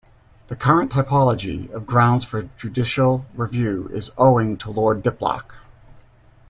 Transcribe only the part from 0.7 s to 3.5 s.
typology of grounds for judicial